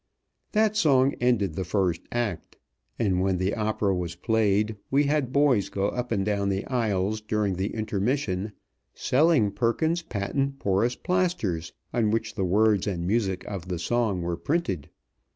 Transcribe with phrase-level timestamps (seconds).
[0.53, 2.57] That song ended the first act;
[2.97, 7.21] and when the opera was played, we had boys go up and down the aisles
[7.21, 8.53] during the intermission
[8.95, 14.37] selling Perkins's Patent Porous Plasters, on which the words and music of the song were
[14.37, 14.89] printed.